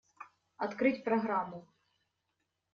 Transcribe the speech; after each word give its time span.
Открыть 0.57 1.03
программу. 1.03 1.67